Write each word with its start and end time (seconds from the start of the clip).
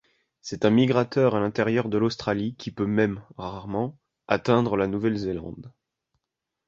C'est 0.41 0.65
un 0.65 0.71
migrateur 0.71 1.35
à 1.35 1.39
l'intérieur 1.39 1.87
de 1.87 1.99
l'Australie 1.99 2.55
qui 2.57 2.71
peut 2.71 2.87
même, 2.87 3.23
rarement, 3.37 3.99
atteindre 4.27 4.75
la 4.75 4.87
Nouvelle-Zélande. 4.87 5.71